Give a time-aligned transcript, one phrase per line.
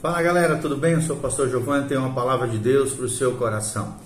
[0.00, 0.92] Fala galera, tudo bem?
[0.92, 3.96] Eu sou o pastor Giovanni tenho uma palavra de Deus para o seu coração.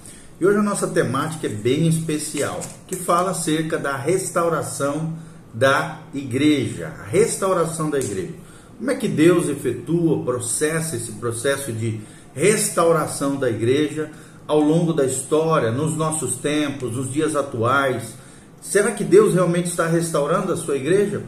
[0.41, 5.13] E hoje a nossa temática é bem especial, que fala acerca da restauração
[5.53, 8.33] da igreja, a restauração da igreja.
[8.79, 12.01] Como é que Deus efetua, processa esse processo de
[12.35, 14.11] restauração da igreja
[14.49, 18.15] ao longo da história, nos nossos tempos, nos dias atuais?
[18.63, 21.23] Será que Deus realmente está restaurando a sua igreja?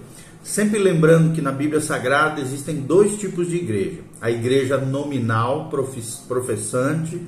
[0.44, 7.20] Sempre lembrando que na Bíblia Sagrada existem dois tipos de igreja: a igreja nominal, professante,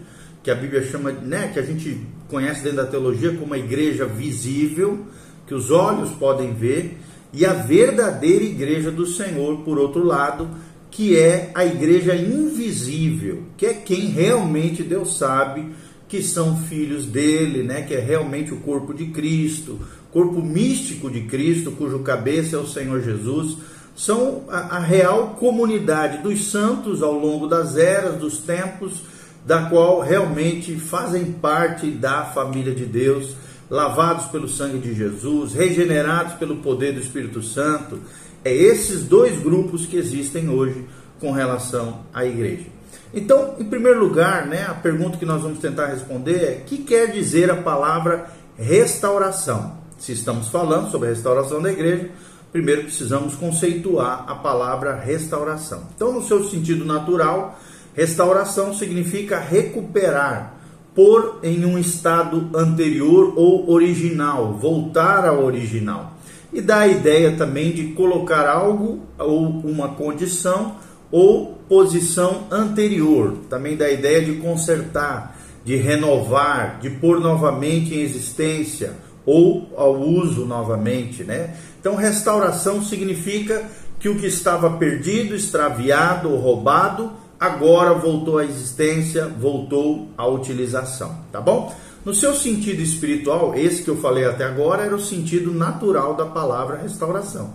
[0.43, 4.07] que a Bíblia chama, né, que a gente conhece dentro da teologia como a igreja
[4.07, 5.05] visível,
[5.47, 6.97] que os olhos podem ver,
[7.35, 10.49] e a verdadeira igreja do Senhor, por outro lado,
[10.91, 15.67] que é a igreja invisível, que é quem realmente Deus sabe
[16.09, 19.79] que são filhos dele, né, que é realmente o corpo de Cristo,
[20.11, 23.59] corpo místico de Cristo, cujo cabeça é o Senhor Jesus,
[23.97, 29.03] são a, a real comunidade dos santos ao longo das eras, dos tempos,
[29.45, 33.35] da qual realmente fazem parte da família de Deus,
[33.71, 37.99] lavados pelo sangue de Jesus, regenerados pelo poder do Espírito Santo.
[38.45, 40.85] É esses dois grupos que existem hoje
[41.19, 42.67] com relação à igreja.
[43.15, 47.11] Então, em primeiro lugar, né, a pergunta que nós vamos tentar responder é: que quer
[47.11, 48.27] dizer a palavra
[48.59, 49.79] restauração?
[49.99, 52.11] Se estamos falando sobre a restauração da igreja,
[52.53, 55.85] primeiro precisamos conceituar a palavra restauração.
[55.95, 57.59] Então, no seu sentido natural,
[57.95, 60.55] restauração significa recuperar,
[60.95, 66.15] pôr em um estado anterior ou original, voltar ao original.
[66.53, 70.77] E dá a ideia também de colocar algo ou uma condição
[71.11, 73.35] ou posição anterior.
[73.51, 80.01] Também dá a ideia de consertar, de renovar, de pôr novamente em existência ou ao
[80.01, 81.55] uso novamente, né?
[81.81, 83.65] Então, restauração significa
[83.99, 91.19] que o que estava perdido, extraviado ou roubado, agora voltou à existência, voltou à utilização,
[91.33, 91.75] tá bom?
[92.05, 96.25] No seu sentido espiritual, esse que eu falei até agora era o sentido natural da
[96.25, 97.55] palavra restauração.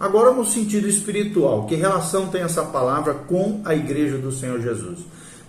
[0.00, 5.00] Agora, no sentido espiritual, que relação tem essa palavra com a igreja do Senhor Jesus?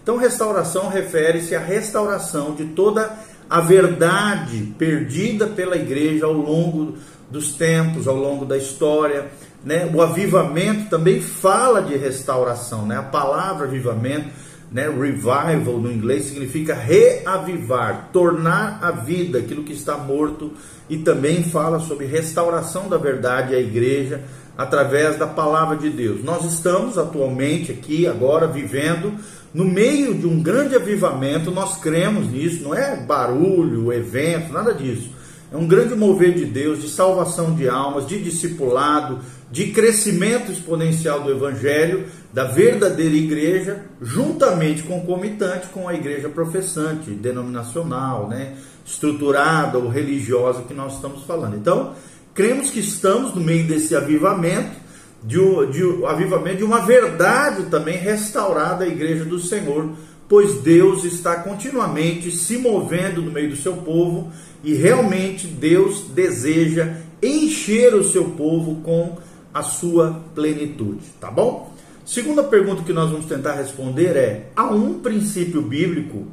[0.04, 3.16] Então, restauração refere-se à restauração de toda a
[3.60, 6.96] verdade perdida pela igreja ao longo
[7.30, 9.28] dos tempos, ao longo da história.
[9.64, 9.90] Né?
[9.94, 12.98] O avivamento também fala de restauração, né?
[12.98, 14.30] a palavra avivamento
[14.72, 20.54] né, revival no inglês significa reavivar, tornar a vida aquilo que está morto
[20.90, 24.24] e também fala sobre restauração da verdade à igreja
[24.58, 26.24] através da palavra de Deus.
[26.24, 29.14] Nós estamos atualmente aqui agora vivendo
[29.54, 35.10] no meio de um grande avivamento, nós cremos nisso, não é barulho, evento, nada disso.
[35.52, 39.20] É um grande mover de Deus, de salvação de almas, de discipulado,
[39.52, 48.30] de crescimento exponencial do Evangelho, da verdadeira igreja, juntamente concomitante com a igreja professante, denominacional,
[48.30, 48.54] né,
[48.86, 51.58] estruturada ou religiosa que nós estamos falando.
[51.58, 51.94] Então,
[52.34, 54.80] cremos que estamos no meio desse avivamento,
[55.24, 55.38] de,
[55.72, 59.92] de avivamento de uma verdade também restaurada à igreja do Senhor,
[60.28, 64.32] pois Deus está continuamente se movendo no meio do seu povo
[64.64, 69.18] e realmente Deus deseja encher o seu povo com
[69.54, 71.72] a sua plenitude, tá bom?
[72.06, 76.28] Segunda pergunta que nós vamos tentar responder é: há um princípio bíblico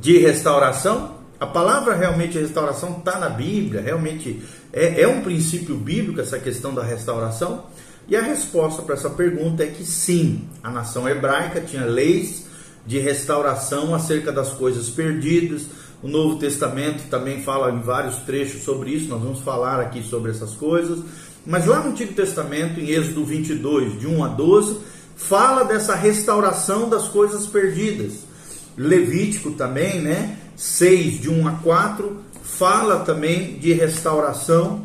[0.00, 1.21] de restauração?
[1.42, 4.40] A palavra realmente restauração está na Bíblia, realmente
[4.72, 7.64] é, é um princípio bíblico essa questão da restauração?
[8.06, 12.46] E a resposta para essa pergunta é que sim, a nação hebraica tinha leis
[12.86, 15.62] de restauração acerca das coisas perdidas.
[16.00, 20.30] O Novo Testamento também fala em vários trechos sobre isso, nós vamos falar aqui sobre
[20.30, 21.00] essas coisas.
[21.44, 24.78] Mas lá no Antigo Testamento, em Êxodo 22, de 1 a 12,
[25.16, 28.30] fala dessa restauração das coisas perdidas.
[28.78, 30.38] Levítico também, né?
[30.56, 34.82] 6, de 1 a 4, fala também de restauração.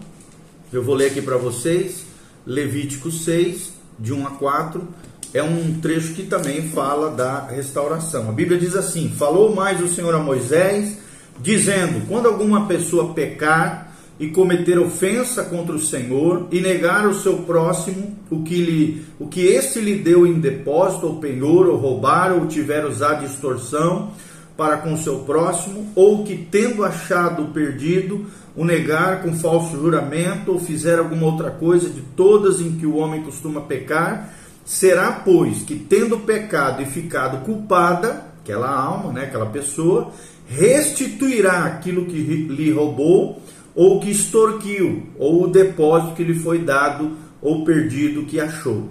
[0.71, 2.05] Eu vou ler aqui para vocês.
[2.45, 4.87] Levítico 6, de 1 a 4,
[5.33, 8.29] é um trecho que também fala da restauração.
[8.29, 10.97] A Bíblia diz assim: Falou mais o Senhor a Moisés,
[11.41, 13.87] dizendo: Quando alguma pessoa pecar
[14.19, 19.27] e cometer ofensa contra o Senhor e negar ao seu próximo o que lhe o
[19.27, 24.11] que este lhe deu em depósito ou penhor ou roubar ou tiver usado extorsão
[24.57, 28.25] para com seu próximo ou que tendo achado o perdido
[28.55, 32.95] o negar com falso juramento ou fizer alguma outra coisa de todas em que o
[32.95, 34.33] homem costuma pecar
[34.65, 40.11] será pois que tendo pecado e ficado culpada aquela alma né aquela pessoa
[40.47, 43.41] restituirá aquilo que lhe roubou
[43.77, 48.89] ou que extorquiu, ou o depósito que lhe foi dado ou perdido que achou.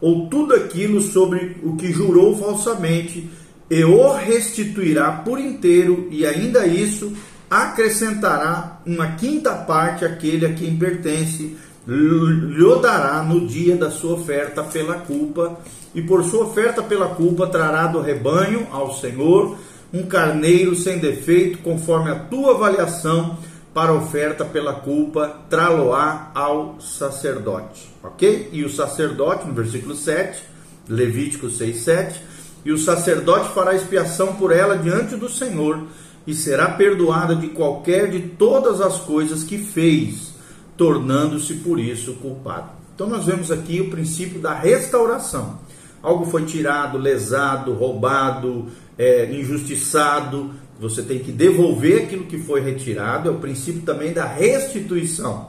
[0.00, 3.30] ou tudo aquilo sobre o que jurou falsamente,
[3.70, 7.12] e o restituirá por inteiro, e ainda isso
[7.50, 11.56] acrescentará uma quinta parte àquele a quem pertence,
[11.86, 15.58] lhe dará no dia da sua oferta pela culpa,
[15.94, 19.56] e por sua oferta pela culpa trará do rebanho ao Senhor
[19.92, 23.38] um carneiro sem defeito, conforme a tua avaliação,
[23.72, 27.92] para oferta pela culpa, traloá ao sacerdote.
[28.02, 28.50] Ok?
[28.52, 30.40] E o sacerdote, no versículo 7,
[30.88, 32.20] Levítico 6, 7,
[32.64, 35.82] e o sacerdote fará expiação por ela diante do Senhor,
[36.26, 40.34] e será perdoada de qualquer de todas as coisas que fez,
[40.76, 42.70] tornando-se por isso culpado.
[42.94, 45.58] Então nós vemos aqui o princípio da restauração.
[46.02, 53.28] Algo foi tirado, lesado, roubado, é, injustiçado, você tem que devolver aquilo que foi retirado,
[53.28, 55.48] é o princípio também da restituição.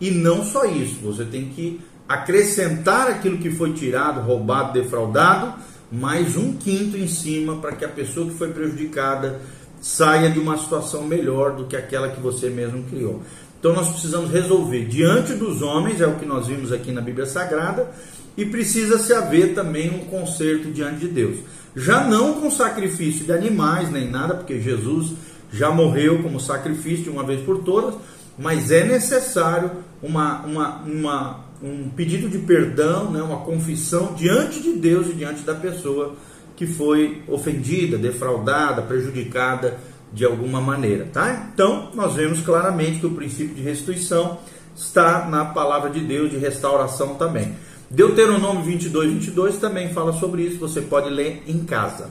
[0.00, 5.54] E não só isso, você tem que acrescentar aquilo que foi tirado, roubado, defraudado,
[5.92, 9.38] mais um quinto em cima para que a pessoa que foi prejudicada
[9.78, 13.22] saia de uma situação melhor do que aquela que você mesmo criou.
[13.60, 17.26] Então nós precisamos resolver diante dos homens, é o que nós vimos aqui na Bíblia
[17.26, 17.90] Sagrada,
[18.36, 21.38] e precisa se haver também um conserto diante de Deus.
[21.76, 25.12] Já não com sacrifício de animais nem nada, porque Jesus
[25.52, 27.94] já morreu como sacrifício de uma vez por todas,
[28.38, 29.70] mas é necessário
[30.02, 35.42] uma, uma, uma, um pedido de perdão, né, uma confissão diante de Deus e diante
[35.42, 36.14] da pessoa
[36.56, 39.78] que foi ofendida, defraudada, prejudicada
[40.12, 41.50] de alguma maneira, tá?
[41.52, 44.38] Então, nós vemos claramente que o princípio de restituição
[44.76, 47.54] está na palavra de Deus de restauração também.
[47.90, 52.10] Deuteronômio 22, 22 também fala sobre isso, você pode ler em casa.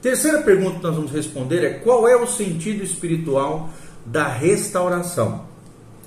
[0.00, 3.70] Terceira pergunta que nós vamos responder é qual é o sentido espiritual
[4.04, 5.44] da restauração?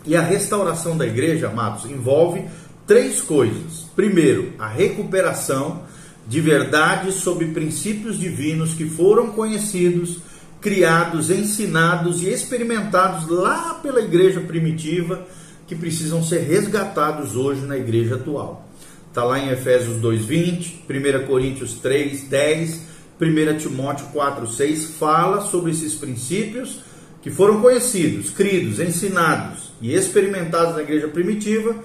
[0.06, 2.46] E a restauração da igreja, amados, envolve
[2.88, 3.86] três coisas.
[3.96, 5.84] Primeiro, a recuperação
[6.28, 10.20] de verdades sobre princípios divinos que foram conhecidos,
[10.60, 15.26] criados, ensinados e experimentados lá pela igreja primitiva,
[15.68, 18.68] que precisam ser resgatados hoje na igreja atual.
[19.10, 22.82] Está lá em Efésios 2:20, 1 Coríntios 3:10,
[23.20, 26.80] 1 Timóteo 4:6 fala sobre esses princípios
[27.22, 31.76] que foram conhecidos, cridos, ensinados e experimentados na igreja primitiva,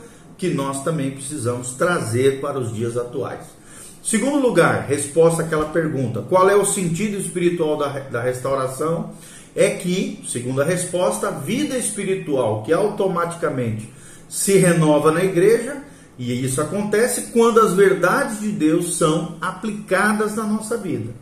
[0.41, 3.45] que nós também precisamos trazer para os dias atuais.
[4.03, 9.11] Segundo lugar, resposta àquela pergunta: qual é o sentido espiritual da, da restauração?
[9.55, 13.93] É que, segundo a resposta, a vida espiritual que automaticamente
[14.29, 15.83] se renova na igreja
[16.19, 21.13] e isso acontece quando as verdades de Deus são aplicadas na nossa vida.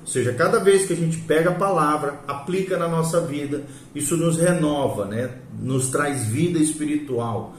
[0.00, 3.62] Ou seja, cada vez que a gente pega a palavra, aplica na nossa vida,
[3.94, 5.30] isso nos renova, né?
[5.60, 7.54] nos traz vida espiritual,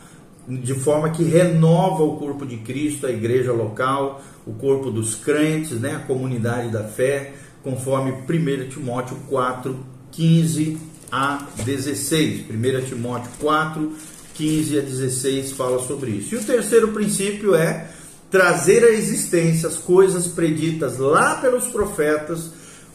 [0.47, 5.79] de forma que renova o corpo de Cristo, a igreja local, o corpo dos crentes,
[5.79, 5.95] né?
[5.95, 7.33] a comunidade da fé,
[7.63, 9.77] conforme 1 Timóteo 4,
[10.11, 10.77] 15
[11.11, 12.45] a 16.
[12.49, 13.91] 1 Timóteo 4,
[14.35, 16.35] 15 a 16 fala sobre isso.
[16.35, 17.87] E o terceiro princípio é
[18.29, 22.51] trazer à existência as coisas preditas lá pelos profetas,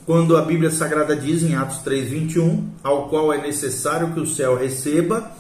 [0.07, 4.57] quando a Bíblia Sagrada diz em Atos 3:21, ao qual é necessário que o céu
[4.57, 5.33] receba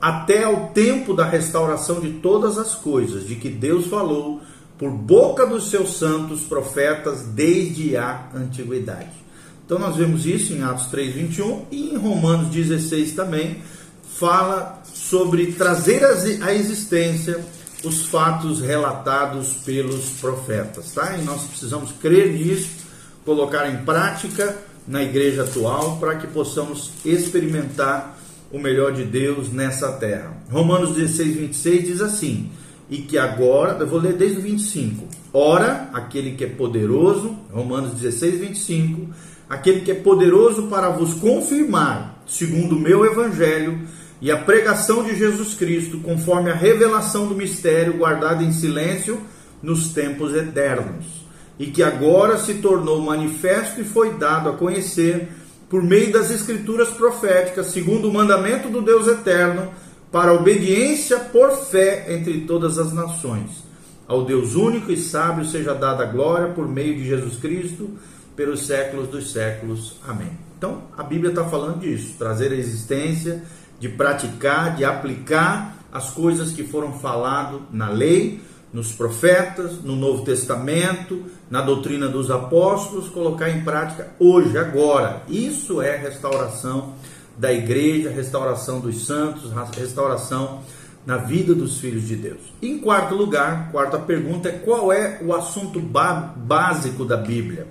[0.00, 4.40] até ao tempo da restauração de todas as coisas, de que Deus falou
[4.78, 9.10] por boca dos seus santos profetas desde a antiguidade.
[9.64, 13.62] Então nós vemos isso em Atos 3:21 e em Romanos 16 também
[14.18, 16.04] fala sobre trazer
[16.42, 17.44] à existência
[17.84, 21.16] os fatos relatados pelos profetas, tá?
[21.16, 22.70] E nós precisamos crer nisso,
[23.24, 24.56] colocar em prática
[24.86, 28.15] na igreja atual para que possamos experimentar
[28.50, 30.36] o melhor de Deus nessa terra.
[30.50, 32.50] Romanos 16, 26 diz assim:
[32.88, 35.08] E que agora, eu vou ler desde o 25.
[35.32, 39.14] Ora, aquele que é poderoso, Romanos 16, 25,
[39.48, 43.80] aquele que é poderoso para vos confirmar, segundo o meu evangelho,
[44.20, 49.20] e a pregação de Jesus Cristo, conforme a revelação do mistério guardado em silêncio
[49.62, 51.04] nos tempos eternos,
[51.58, 55.28] e que agora se tornou manifesto e foi dado a conhecer
[55.68, 59.70] por meio das escrituras proféticas, segundo o mandamento do Deus eterno,
[60.12, 63.64] para obediência por fé entre todas as nações.
[64.06, 67.90] Ao Deus único e sábio seja dada a glória por meio de Jesus Cristo,
[68.36, 69.96] pelos séculos dos séculos.
[70.06, 70.30] Amém.
[70.56, 73.42] Então, a Bíblia está falando disso, trazer a existência
[73.80, 78.40] de praticar, de aplicar as coisas que foram faladas na lei,
[78.76, 85.22] nos profetas, no Novo Testamento, na doutrina dos apóstolos, colocar em prática hoje, agora.
[85.30, 86.92] Isso é restauração
[87.38, 90.60] da igreja, restauração dos santos, restauração
[91.06, 92.52] na vida dos filhos de Deus.
[92.60, 97.68] Em quarto lugar, quarta pergunta é qual é o assunto básico da Bíblia?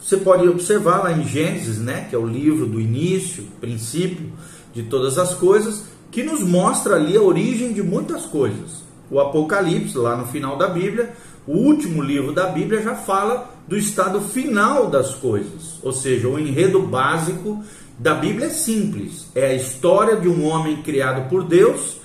[0.00, 4.32] Você pode observar lá em Gênesis, né, que é o livro do início, princípio
[4.72, 8.88] de todas as coisas, que nos mostra ali a origem de muitas coisas.
[9.10, 11.12] O Apocalipse, lá no final da Bíblia,
[11.46, 16.38] o último livro da Bíblia já fala do estado final das coisas, ou seja, o
[16.38, 17.62] enredo básico
[17.98, 21.98] da Bíblia é simples, é a história de um homem criado por Deus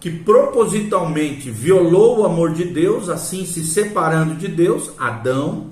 [0.00, 5.66] que propositalmente violou o amor de Deus, assim se separando de Deus, Adão,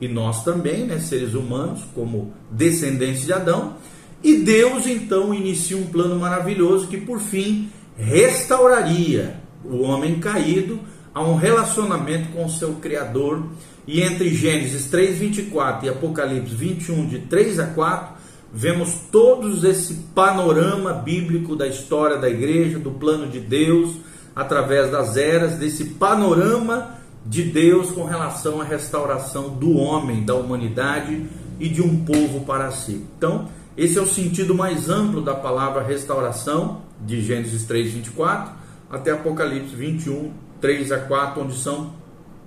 [0.00, 3.74] e nós também, né, seres humanos, como descendentes de Adão,
[4.22, 10.80] e Deus então inicia um plano maravilhoso que por fim restauraria o homem caído
[11.14, 13.44] a um relacionamento com o seu Criador.
[13.86, 18.14] E entre Gênesis 3:24 e Apocalipse 21 de 3 a 4,
[18.52, 23.96] vemos todos esse panorama bíblico da história da igreja, do plano de Deus,
[24.36, 31.26] através das eras, desse panorama de Deus com relação à restauração do homem, da humanidade
[31.58, 33.04] e de um povo para si.
[33.16, 38.57] Então, esse é o sentido mais amplo da palavra restauração, de Gênesis 3, 24
[38.90, 41.94] até Apocalipse 21, 3 a 4, onde são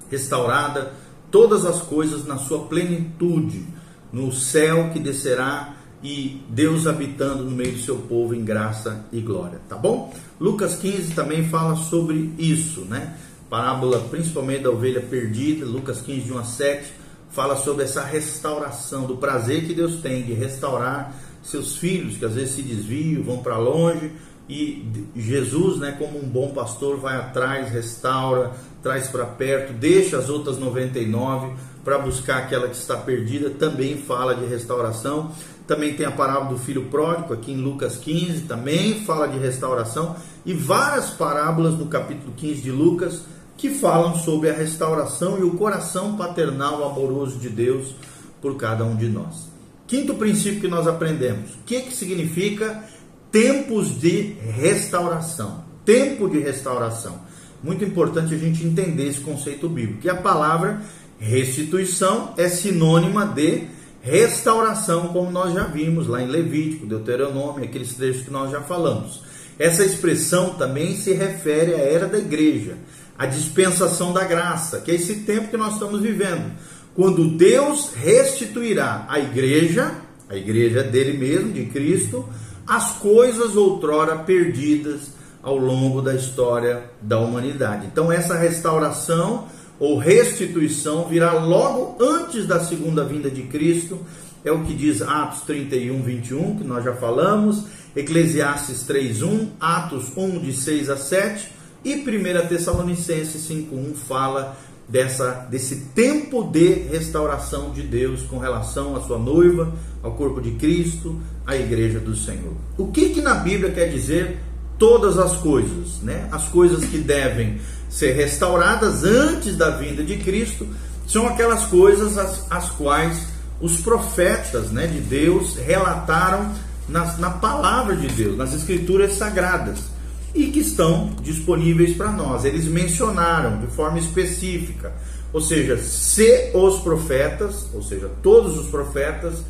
[0.09, 0.89] restauradas
[1.29, 3.65] todas as coisas na sua plenitude,
[4.11, 9.21] no céu que descerá e Deus habitando no meio do seu povo em graça e
[9.21, 10.13] glória, tá bom?
[10.39, 13.15] Lucas 15 também fala sobre isso, né?
[13.51, 16.93] parábola principalmente da ovelha perdida, Lucas 15, de 1 a 7,
[17.31, 22.35] fala sobre essa restauração, do prazer que Deus tem de restaurar seus filhos, que às
[22.35, 24.09] vezes se desviam, vão para longe,
[24.51, 28.51] e Jesus, né, como um bom pastor, vai atrás, restaura,
[28.83, 31.53] traz para perto, deixa as outras 99
[31.85, 35.31] para buscar aquela que está perdida, também fala de restauração.
[35.65, 40.17] Também tem a parábola do filho pródigo, aqui em Lucas 15, também fala de restauração,
[40.45, 43.21] e várias parábolas no capítulo 15 de Lucas
[43.55, 47.95] que falam sobre a restauração e o coração paternal amoroso de Deus
[48.41, 49.49] por cada um de nós.
[49.87, 52.83] Quinto princípio que nós aprendemos: o que, que significa
[53.31, 55.63] tempos de restauração?
[55.85, 57.19] Tempo de restauração.
[57.63, 60.81] Muito importante a gente entender esse conceito bíblico, que a palavra
[61.19, 63.67] restituição é sinônima de
[64.01, 69.21] restauração, como nós já vimos lá em Levítico, Deuteronômio, aqueles trechos que nós já falamos.
[69.59, 72.77] Essa expressão também se refere à era da igreja
[73.21, 76.51] a dispensação da graça, que é esse tempo que nós estamos vivendo,
[76.95, 79.91] quando Deus restituirá à igreja,
[80.31, 82.27] a igreja dele mesmo, de Cristo,
[82.65, 85.11] as coisas outrora perdidas
[85.43, 87.85] ao longo da história da humanidade.
[87.85, 89.47] Então, essa restauração
[89.77, 93.99] ou restituição virá logo antes da segunda vinda de Cristo,
[94.45, 100.15] é o que diz Atos 31, 21, que nós já falamos, Eclesiastes 3, 1, Atos
[100.15, 101.51] 1, de 6 a 7
[101.83, 104.55] e 1 Tessalonicenses 5:1 fala
[104.91, 110.51] dessa desse tempo de restauração de Deus com relação à sua noiva, ao corpo de
[110.51, 111.17] Cristo,
[111.47, 112.53] à igreja do Senhor.
[112.77, 114.39] O que que na Bíblia quer dizer
[114.77, 116.27] todas as coisas, né?
[116.31, 120.67] As coisas que devem ser restauradas antes da vinda de Cristo
[121.07, 123.27] são aquelas coisas as, as quais
[123.61, 126.51] os profetas, né, de Deus relataram
[126.89, 129.91] na, na palavra de Deus, nas escrituras sagradas
[130.33, 132.45] e que estão disponíveis para nós.
[132.45, 134.93] Eles mencionaram de forma específica,
[135.33, 139.43] ou seja, se os profetas, ou seja, todos os profetas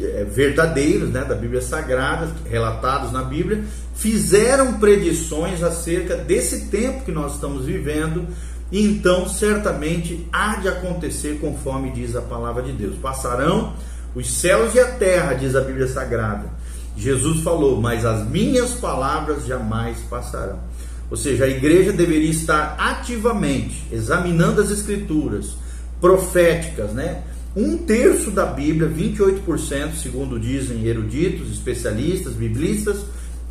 [0.00, 7.10] é, verdadeiros né, da Bíblia Sagrada, relatados na Bíblia, fizeram predições acerca desse tempo que
[7.10, 8.26] nós estamos vivendo,
[8.70, 12.96] então certamente há de acontecer conforme diz a palavra de Deus.
[12.96, 13.74] Passarão
[14.14, 16.58] os céus e a terra, diz a Bíblia Sagrada
[16.98, 20.58] Jesus falou: Mas as minhas palavras jamais passarão.
[21.10, 25.54] Ou seja, a igreja deveria estar ativamente examinando as escrituras
[26.00, 27.22] proféticas, né?
[27.56, 32.98] Um terço da Bíblia, 28%, segundo dizem eruditos, especialistas, biblistas,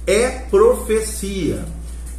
[0.06, 1.66] é profecia.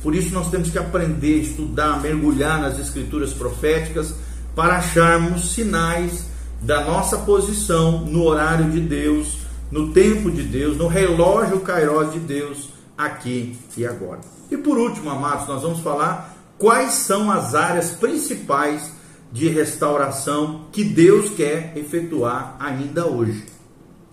[0.03, 4.15] Por isso nós temos que aprender, estudar, mergulhar nas escrituras proféticas
[4.55, 6.27] para acharmos sinais
[6.61, 9.38] da nossa posição no horário de Deus
[9.71, 14.21] no tempo de Deus, no relógio Kairos de Deus, aqui e agora.
[14.51, 18.93] E por último, amados, nós vamos falar quais são as áreas principais
[19.31, 23.45] de restauração que Deus quer efetuar ainda hoje.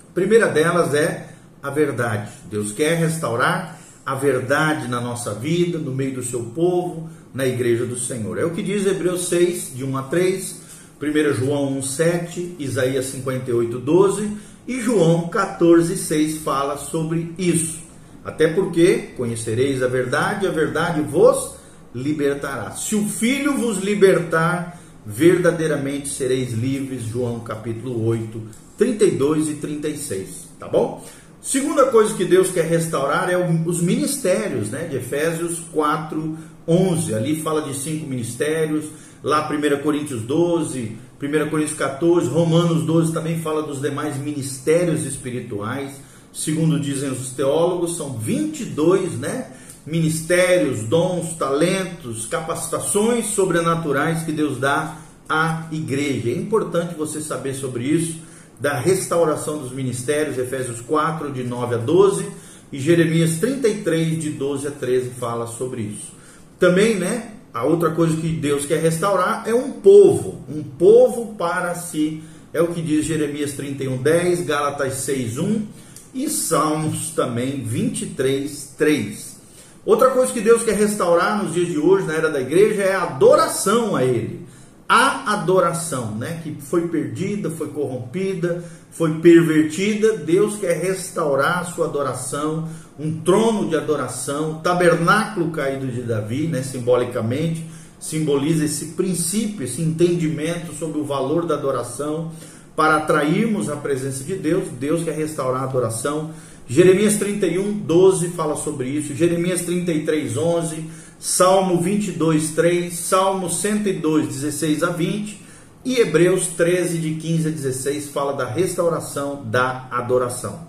[0.09, 1.29] A primeira delas é
[1.63, 2.31] a verdade.
[2.49, 7.85] Deus quer restaurar a verdade na nossa vida, no meio do seu povo, na igreja
[7.85, 8.37] do Senhor.
[8.37, 10.61] É o que diz Hebreus 6, de 1 a 3,
[11.01, 17.79] 1 João 1, 7, Isaías 58, 12 e João 14,6 fala sobre isso.
[18.23, 21.55] Até porque conhecereis a verdade, a verdade vos
[21.93, 22.71] libertará.
[22.71, 27.03] Se o Filho vos libertar, verdadeiramente sereis livres.
[27.03, 28.41] João capítulo 8,
[28.77, 30.47] 32 e 36.
[30.59, 31.05] Tá bom?
[31.41, 34.85] Segunda coisa que Deus quer restaurar é os ministérios, né?
[34.85, 37.13] De Efésios 4, 11.
[37.13, 38.85] Ali fala de cinco ministérios.
[39.25, 45.99] Lá 1 Coríntios 12, 1 Coríntios 14, Romanos 12 também fala dos demais ministérios espirituais.
[46.31, 49.51] Segundo dizem os teólogos, são 22, né?
[49.83, 56.29] Ministérios, dons, talentos, capacitações sobrenaturais que Deus dá à igreja.
[56.29, 58.19] É importante você saber sobre isso
[58.59, 62.27] da restauração dos ministérios, Efésios 4, de 9 a 12,
[62.71, 66.13] e Jeremias 33, de 12 a 13, fala sobre isso.
[66.59, 71.73] Também, né, a outra coisa que Deus quer restaurar é um povo, um povo para
[71.73, 72.21] si.
[72.51, 75.67] É o que diz Jeremias 31, 10, Gálatas 6, 1
[76.13, 79.37] e Salmos também 23, 3.
[79.85, 82.93] Outra coisa que Deus quer restaurar nos dias de hoje, na era da igreja, é
[82.93, 84.45] a adoração a Ele
[84.87, 91.87] a adoração, né, que foi perdida, foi corrompida, foi pervertida, Deus quer restaurar a sua
[91.87, 97.65] adoração, um trono de adoração, tabernáculo caído de Davi, né, simbolicamente,
[97.99, 102.31] simboliza esse princípio, esse entendimento sobre o valor da adoração,
[102.75, 106.31] para atrairmos a presença de Deus, Deus quer restaurar a adoração.
[106.67, 114.83] Jeremias 31, 12 fala sobre isso, Jeremias 33, 11 Salmo 22, 3, Salmo 102, 16
[114.83, 115.41] a 20
[115.83, 120.59] e Hebreus 13, de 15 a 16 fala da restauração da adoração.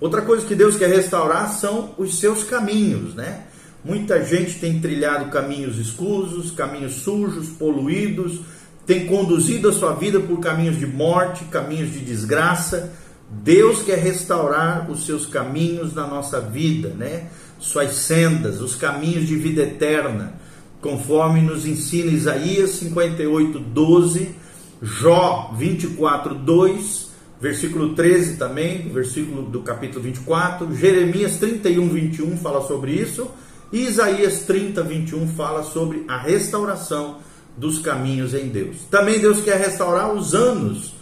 [0.00, 3.44] Outra coisa que Deus quer restaurar são os seus caminhos, né?
[3.84, 8.40] Muita gente tem trilhado caminhos escusos, caminhos sujos, poluídos,
[8.86, 12.92] tem conduzido a sua vida por caminhos de morte, caminhos de desgraça.
[13.30, 17.28] Deus quer restaurar os seus caminhos na nossa vida, né?
[17.60, 20.34] suas sendas, os caminhos de vida eterna,
[20.80, 24.34] conforme nos ensina Isaías 58, 12,
[24.82, 27.09] Jó 24, 2,
[27.40, 33.30] versículo 13 também, versículo do capítulo 24, Jeremias 31, 21 fala sobre isso,
[33.72, 37.18] e Isaías 30, 21 fala sobre a restauração
[37.56, 38.78] dos caminhos em Deus.
[38.90, 40.94] Também Deus quer restaurar os anos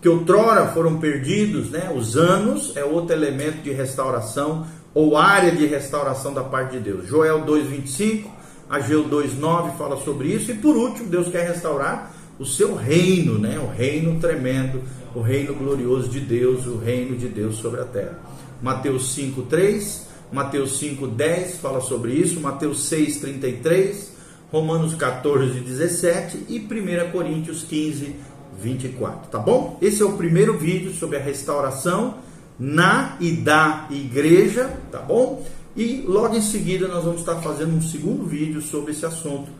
[0.00, 1.90] que outrora foram perdidos, né?
[1.94, 7.06] Os anos é outro elemento de restauração ou área de restauração da parte de Deus.
[7.08, 8.30] Joel 2:25,
[8.68, 13.58] Ageu 2:9 fala sobre isso e por último, Deus quer restaurar o seu reino, né?
[13.58, 14.82] O reino tremendo,
[15.14, 18.18] o reino glorioso de Deus, o reino de Deus sobre a terra.
[18.62, 24.12] Mateus 5:3, Mateus 5:10 fala sobre isso, Mateus 6:33,
[24.50, 28.14] Romanos 14:17 e 1 Coríntios 15
[28.60, 29.78] 24, tá bom?
[29.82, 32.18] Esse é o primeiro vídeo sobre a restauração
[32.58, 35.44] na e da igreja, tá bom?
[35.76, 39.50] E logo em seguida nós vamos estar fazendo um segundo vídeo sobre esse assunto.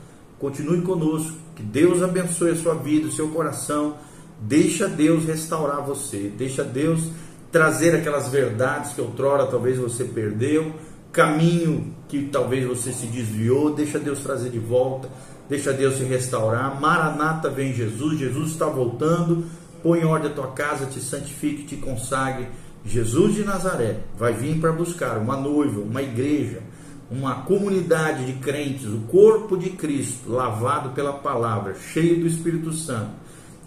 [0.44, 3.96] Continue conosco, que Deus abençoe a sua vida, o seu coração.
[4.42, 7.08] Deixa Deus restaurar você, deixa Deus
[7.50, 10.74] trazer aquelas verdades que outrora talvez você perdeu,
[11.10, 15.08] caminho que talvez você se desviou, deixa Deus trazer de volta,
[15.48, 16.78] deixa Deus te restaurar.
[16.78, 19.46] Maranata vem Jesus, Jesus está voltando.
[19.82, 22.48] Põe em ordem a tua casa, te santifique, te consagre
[22.84, 26.60] Jesus de Nazaré vai vir para buscar uma noiva, uma igreja,
[27.14, 33.12] uma comunidade de crentes, o corpo de Cristo, lavado pela palavra, cheio do Espírito Santo,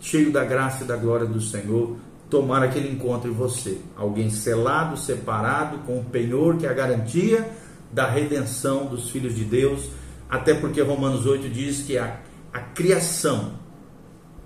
[0.01, 1.95] cheio da graça e da glória do Senhor,
[2.29, 3.79] tomar aquele encontro em você.
[3.95, 7.49] Alguém selado, separado, com o penhor que é a garantia
[7.91, 9.89] da redenção dos filhos de Deus,
[10.29, 12.19] até porque Romanos 8 diz que a,
[12.51, 13.53] a criação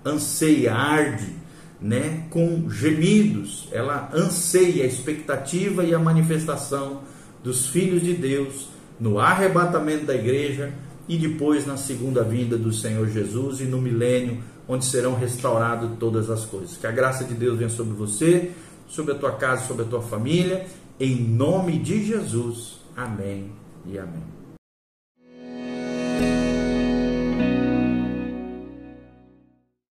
[0.06, 1.42] anseia, arde
[1.80, 7.02] né, com gemidos, ela anseia a expectativa e a manifestação
[7.44, 8.70] dos filhos de Deus
[9.02, 10.72] no arrebatamento da igreja
[11.10, 16.30] e depois na segunda vinda do Senhor Jesus e no milênio, onde serão restauradas todas
[16.30, 16.78] as coisas.
[16.78, 18.52] Que a graça de Deus venha sobre você,
[18.88, 20.68] sobre a tua casa, sobre a tua família,
[21.00, 22.80] em nome de Jesus.
[22.96, 23.52] Amém
[23.88, 24.41] e amém.